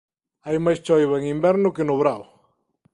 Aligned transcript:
Hai 0.45 0.57
máis 0.65 0.79
chuvia 0.85 1.15
en 1.19 1.23
inverno 1.35 1.73
que 1.75 1.87
no 1.87 1.95
verán. 1.99 2.21